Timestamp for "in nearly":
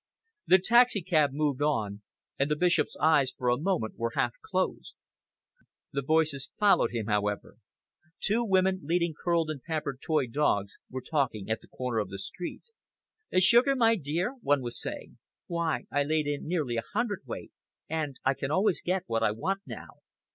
16.25-16.77